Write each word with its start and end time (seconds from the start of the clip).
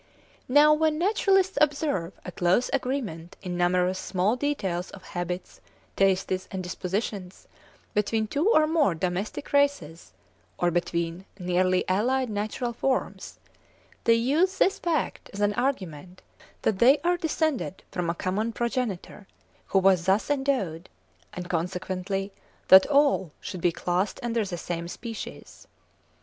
Now 0.49 0.73
when 0.73 0.97
naturalists 0.97 1.59
observe 1.61 2.19
a 2.25 2.31
close 2.31 2.71
agreement 2.73 3.37
in 3.43 3.55
numerous 3.55 3.99
small 3.99 4.35
details 4.35 4.89
of 4.89 5.03
habits, 5.03 5.61
tastes, 5.95 6.47
and 6.49 6.63
dispositions 6.63 7.47
between 7.93 8.25
two 8.25 8.49
or 8.49 8.65
more 8.65 8.95
domestic 8.95 9.53
races, 9.53 10.11
or 10.57 10.71
between 10.71 11.25
nearly 11.37 11.87
allied 11.87 12.31
natural 12.31 12.73
forms, 12.73 13.37
they 14.05 14.15
use 14.15 14.57
this 14.57 14.79
fact 14.79 15.29
as 15.33 15.39
an 15.39 15.53
argument 15.53 16.23
that 16.63 16.79
they 16.79 16.97
are 17.03 17.15
descended 17.15 17.83
from 17.91 18.09
a 18.09 18.15
common 18.15 18.53
progenitor 18.53 19.27
who 19.67 19.77
was 19.77 20.07
thus 20.07 20.31
endowed; 20.31 20.89
and 21.31 21.47
consequently 21.47 22.31
that 22.69 22.87
all 22.87 23.31
should 23.39 23.61
be 23.61 23.71
classed 23.71 24.19
under 24.23 24.43
the 24.43 24.57
same 24.57 24.87
species. 24.87 25.67